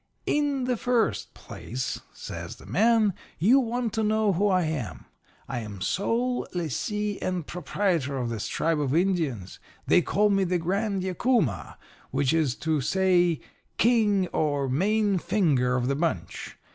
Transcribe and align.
"'In 0.25 0.63
the 0.63 0.77
first 0.77 1.31
place,' 1.35 2.01
says 2.11 2.55
the 2.55 2.65
man, 2.65 3.13
'you 3.37 3.59
want 3.59 3.93
to 3.93 4.01
know 4.01 4.33
who 4.33 4.47
I 4.47 4.63
am. 4.63 5.05
I'm 5.47 5.79
sole 5.79 6.47
lessee 6.55 7.21
and 7.21 7.45
proprietor 7.45 8.17
of 8.17 8.29
this 8.31 8.47
tribe 8.47 8.79
of 8.79 8.95
Indians. 8.95 9.59
They 9.85 10.01
call 10.01 10.31
me 10.31 10.43
the 10.43 10.57
Grand 10.57 11.03
Yacuma, 11.03 11.77
which 12.09 12.33
is 12.33 12.55
to 12.65 12.81
say 12.81 13.41
King 13.77 14.25
or 14.29 14.67
Main 14.67 15.19
Finger 15.19 15.75
of 15.75 15.87
the 15.87 15.95
bunch. 15.95 16.57